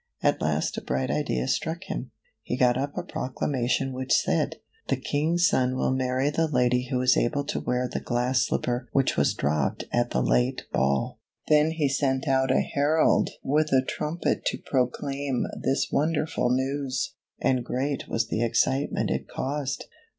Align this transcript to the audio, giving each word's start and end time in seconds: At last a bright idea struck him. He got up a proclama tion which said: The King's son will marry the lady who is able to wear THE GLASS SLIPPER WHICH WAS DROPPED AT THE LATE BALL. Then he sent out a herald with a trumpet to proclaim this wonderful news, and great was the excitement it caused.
At 0.23 0.41
last 0.41 0.79
a 0.79 0.81
bright 0.81 1.11
idea 1.11 1.47
struck 1.47 1.83
him. 1.83 2.09
He 2.41 2.57
got 2.57 2.75
up 2.75 2.97
a 2.97 3.03
proclama 3.03 3.69
tion 3.69 3.93
which 3.93 4.11
said: 4.17 4.55
The 4.87 4.95
King's 4.95 5.47
son 5.47 5.75
will 5.75 5.91
marry 5.93 6.31
the 6.31 6.47
lady 6.47 6.87
who 6.89 6.99
is 7.01 7.15
able 7.15 7.43
to 7.45 7.59
wear 7.59 7.87
THE 7.87 7.99
GLASS 7.99 8.47
SLIPPER 8.47 8.87
WHICH 8.93 9.15
WAS 9.15 9.35
DROPPED 9.35 9.83
AT 9.93 10.09
THE 10.09 10.23
LATE 10.23 10.63
BALL. 10.73 11.19
Then 11.49 11.69
he 11.69 11.87
sent 11.87 12.27
out 12.27 12.49
a 12.49 12.61
herald 12.61 13.29
with 13.43 13.67
a 13.71 13.85
trumpet 13.85 14.43
to 14.45 14.57
proclaim 14.57 15.45
this 15.61 15.89
wonderful 15.91 16.49
news, 16.49 17.13
and 17.39 17.63
great 17.63 18.07
was 18.07 18.27
the 18.29 18.43
excitement 18.43 19.11
it 19.11 19.27
caused. 19.27 19.85